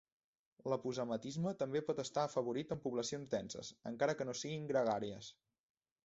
[0.71, 5.29] L'aposematisme també pot estar afavorit en poblacions denses encara que no siguin gregàries.